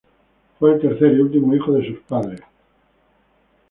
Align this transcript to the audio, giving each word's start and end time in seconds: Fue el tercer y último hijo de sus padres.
Fue 0.57 0.73
el 0.73 0.81
tercer 0.81 1.13
y 1.13 1.19
último 1.21 1.53
hijo 1.55 1.73
de 1.73 1.87
sus 1.87 1.99
padres. 1.99 2.41